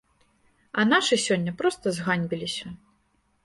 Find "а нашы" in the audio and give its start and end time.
0.79-1.21